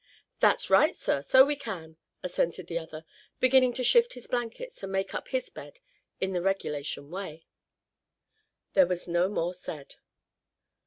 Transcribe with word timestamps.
"That's 0.39 0.71
right, 0.71 0.95
sir, 0.95 1.21
so 1.21 1.45
we 1.45 1.55
can," 1.55 1.97
assented 2.23 2.65
the 2.65 2.79
other, 2.79 3.05
beginning 3.39 3.71
to 3.75 3.83
shift 3.83 4.13
his 4.13 4.25
blankets 4.25 4.81
and 4.81 4.91
make 4.91 5.13
up 5.13 5.27
his 5.27 5.51
bed 5.51 5.79
in 6.19 6.33
the 6.33 6.41
regulation 6.41 7.11
way. 7.11 7.45
There 8.73 8.87
was 8.87 9.07
no 9.07 9.29
more 9.29 9.53
said. 9.53 9.97